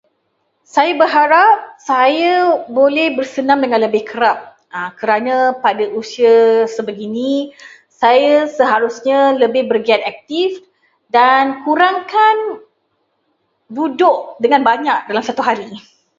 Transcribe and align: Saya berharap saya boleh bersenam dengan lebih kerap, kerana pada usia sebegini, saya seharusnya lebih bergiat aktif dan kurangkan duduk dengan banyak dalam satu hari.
Saya 0.75 0.91
berharap 1.01 1.55
saya 1.89 2.35
boleh 2.79 3.07
bersenam 3.17 3.59
dengan 3.63 3.79
lebih 3.85 4.01
kerap, 4.09 4.37
kerana 4.99 5.35
pada 5.63 5.85
usia 6.01 6.65
sebegini, 6.75 7.33
saya 8.01 8.35
seharusnya 8.57 9.19
lebih 9.43 9.63
bergiat 9.71 10.01
aktif 10.13 10.49
dan 11.15 11.43
kurangkan 11.69 12.37
duduk 13.77 14.17
dengan 14.43 14.61
banyak 14.69 14.97
dalam 15.09 15.21
satu 15.29 15.41
hari. 15.49 15.69